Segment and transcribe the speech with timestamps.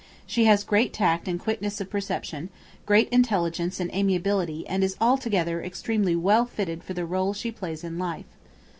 [0.25, 2.49] She has great tact and quickness of perception,
[2.87, 7.83] great intelligence and amiability and is altogether extremely well fitted for the rôle she plays
[7.83, 8.25] in life.